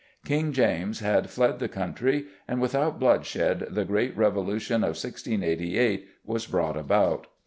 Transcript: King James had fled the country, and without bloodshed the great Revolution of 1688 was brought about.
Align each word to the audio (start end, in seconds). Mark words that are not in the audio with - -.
King 0.25 0.51
James 0.51 1.01
had 1.01 1.29
fled 1.29 1.59
the 1.59 1.67
country, 1.69 2.25
and 2.47 2.59
without 2.59 2.99
bloodshed 2.99 3.67
the 3.69 3.85
great 3.85 4.17
Revolution 4.17 4.77
of 4.77 4.97
1688 4.99 6.07
was 6.25 6.47
brought 6.47 6.75
about. 6.75 7.27